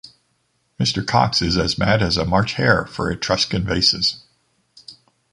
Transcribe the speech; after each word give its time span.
Mr. 0.79 1.05
Cox 1.05 1.43
is 1.43 1.59
as 1.59 1.77
mad 1.77 2.01
as 2.01 2.17
a 2.17 2.25
March 2.25 2.53
hare 2.53 2.87
for 2.87 3.11
Etruscan 3.11 3.63
vases. 3.63 4.23